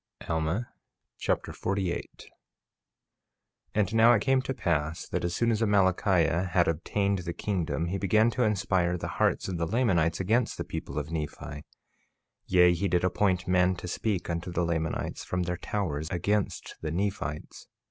[0.27, 0.67] Alma
[1.19, 2.31] Chapter 48 48:1
[3.75, 7.85] And now it came to pass that, as soon as Amalickiah had obtained the kingdom
[7.85, 11.65] he began to inspire the hearts of the Lamanites against the people of Nephi;
[12.47, 16.89] yea, he did appoint men to speak unto the Lamanites from their towers, against the
[16.89, 17.67] Nephites.